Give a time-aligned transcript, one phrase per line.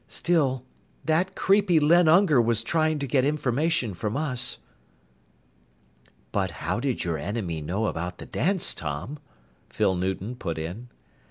[0.07, 0.63] "Still,
[1.05, 4.57] that creepy Len Unger was trying to get information from us."
[6.31, 9.19] "But how did your enemy know about the dance, Tom?"
[9.69, 10.89] Phyl Newton put in.